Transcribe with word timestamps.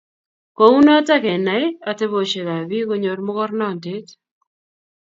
Kounoto 0.57 1.15
Kenai. 1.25 1.63
Atebosiekab 1.91 2.63
bik 2.69 2.85
konyor 2.89 3.19
mogornotet 3.25 4.07